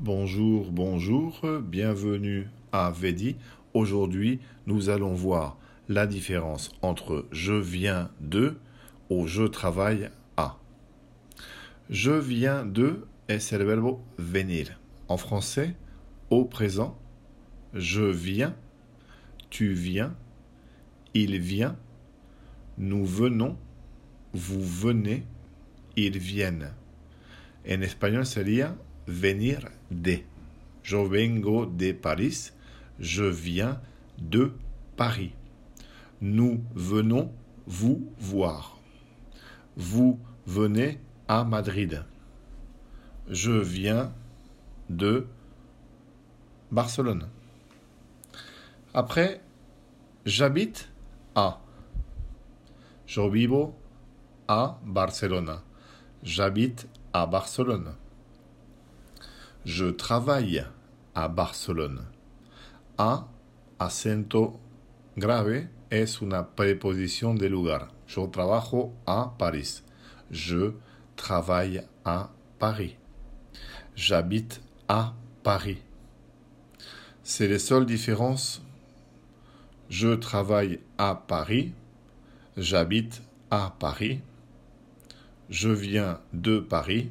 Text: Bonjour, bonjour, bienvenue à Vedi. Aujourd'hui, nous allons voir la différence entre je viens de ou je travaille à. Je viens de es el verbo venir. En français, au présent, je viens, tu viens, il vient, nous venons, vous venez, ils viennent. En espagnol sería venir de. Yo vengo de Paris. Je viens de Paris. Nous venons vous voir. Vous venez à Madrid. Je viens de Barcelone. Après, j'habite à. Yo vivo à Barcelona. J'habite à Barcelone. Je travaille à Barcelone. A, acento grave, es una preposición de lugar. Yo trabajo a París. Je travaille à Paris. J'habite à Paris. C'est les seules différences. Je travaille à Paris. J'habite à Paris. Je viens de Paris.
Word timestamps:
Bonjour, 0.00 0.70
bonjour, 0.70 1.40
bienvenue 1.60 2.46
à 2.70 2.92
Vedi. 2.92 3.34
Aujourd'hui, 3.74 4.38
nous 4.68 4.90
allons 4.90 5.12
voir 5.12 5.58
la 5.88 6.06
différence 6.06 6.70
entre 6.82 7.26
je 7.32 7.54
viens 7.54 8.08
de 8.20 8.54
ou 9.10 9.26
je 9.26 9.42
travaille 9.42 10.08
à. 10.36 10.56
Je 11.90 12.12
viens 12.12 12.64
de 12.64 13.08
es 13.26 13.52
el 13.52 13.64
verbo 13.64 14.00
venir. 14.18 14.78
En 15.08 15.16
français, 15.16 15.74
au 16.30 16.44
présent, 16.44 16.96
je 17.74 18.04
viens, 18.04 18.54
tu 19.50 19.72
viens, 19.72 20.14
il 21.14 21.40
vient, 21.40 21.76
nous 22.78 23.04
venons, 23.04 23.56
vous 24.32 24.62
venez, 24.62 25.24
ils 25.96 26.18
viennent. 26.18 26.70
En 27.68 27.82
espagnol 27.82 28.24
sería 28.24 28.76
venir 29.08 29.68
de. 29.90 30.20
Yo 30.84 31.04
vengo 31.08 31.66
de 31.66 31.92
Paris. 31.92 32.52
Je 33.00 33.24
viens 33.24 33.80
de 34.18 34.52
Paris. 34.96 35.32
Nous 36.20 36.62
venons 36.74 37.32
vous 37.66 38.12
voir. 38.18 38.78
Vous 39.76 40.20
venez 40.46 41.00
à 41.26 41.44
Madrid. 41.44 42.04
Je 43.28 43.52
viens 43.52 44.12
de 44.90 45.26
Barcelone. 46.70 47.28
Après, 48.94 49.40
j'habite 50.24 50.90
à. 51.34 51.60
Yo 53.06 53.30
vivo 53.30 53.74
à 54.48 54.78
Barcelona. 54.84 55.62
J'habite 56.22 56.88
à 57.12 57.26
Barcelone. 57.26 57.94
Je 59.64 59.86
travaille 59.86 60.64
à 61.14 61.28
Barcelone. 61.28 62.04
A, 62.96 63.26
acento 63.78 64.58
grave, 65.16 65.68
es 65.90 66.20
una 66.20 66.54
preposición 66.54 67.36
de 67.36 67.48
lugar. 67.48 67.90
Yo 68.08 68.28
trabajo 68.28 68.94
a 69.06 69.36
París. 69.38 69.82
Je 70.30 70.72
travaille 71.16 71.82
à 72.04 72.30
Paris. 72.58 72.96
J'habite 73.96 74.62
à 74.88 75.14
Paris. 75.42 75.82
C'est 77.22 77.48
les 77.48 77.58
seules 77.58 77.86
différences. 77.86 78.62
Je 79.90 80.14
travaille 80.14 80.80
à 80.98 81.14
Paris. 81.14 81.72
J'habite 82.56 83.22
à 83.50 83.74
Paris. 83.78 84.20
Je 85.50 85.68
viens 85.68 86.20
de 86.32 86.58
Paris. 86.58 87.10